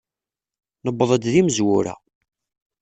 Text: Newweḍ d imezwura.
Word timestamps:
Newweḍ 0.83 1.11
d 1.23 1.23
imezwura. 1.39 1.95